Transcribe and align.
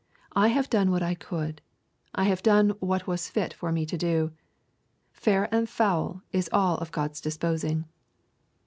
I 0.35 0.47
have 0.47 0.67
done 0.67 0.89
what 0.89 1.03
I 1.03 1.13
could. 1.13 1.61
I 2.15 2.23
have 2.23 2.41
done 2.41 2.71
what 2.79 3.05
was 3.05 3.29
fit 3.29 3.53
for 3.53 3.71
me 3.71 3.85
to 3.85 3.99
do. 3.99 4.31
Fair 5.13 5.47
and 5.53 5.69
foul 5.69 6.23
is 6.31 6.49
all 6.51 6.77
of 6.79 6.91
God's 6.91 7.21
disposing.' 7.21 7.85